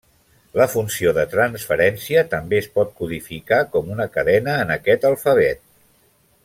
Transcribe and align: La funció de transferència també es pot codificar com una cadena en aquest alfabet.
La 0.59 0.65
funció 0.69 1.11
de 1.17 1.25
transferència 1.33 2.23
també 2.33 2.59
es 2.63 2.69
pot 2.79 2.97
codificar 3.03 3.63
com 3.77 3.95
una 3.97 4.09
cadena 4.19 4.59
en 4.65 4.77
aquest 4.81 5.07
alfabet. 5.15 5.67